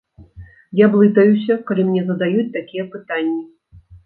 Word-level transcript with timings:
Я 0.79 0.85
блытаюся, 0.95 1.57
калі 1.67 1.85
мне 1.91 2.01
задаюць 2.09 2.47
такія 2.57 2.89
пытанні. 2.97 3.39